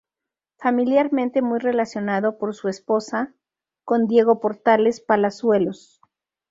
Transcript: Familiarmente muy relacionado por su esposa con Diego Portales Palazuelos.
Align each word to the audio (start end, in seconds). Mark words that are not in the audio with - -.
Familiarmente 0.57 1.43
muy 1.43 1.59
relacionado 1.59 2.39
por 2.39 2.55
su 2.55 2.69
esposa 2.69 3.35
con 3.85 4.07
Diego 4.07 4.39
Portales 4.39 4.99
Palazuelos. 4.99 6.01